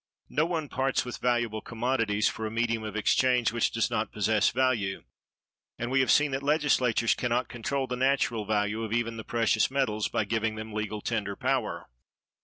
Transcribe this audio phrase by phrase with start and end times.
[0.29, 4.49] No one parts with valuable commodities for a medium of exchange which does not possess
[4.49, 5.03] value;
[5.77, 9.23] and we have seen that Legislatures can not control the natural value of even the
[9.23, 11.87] precious metals by giving them legal tender power.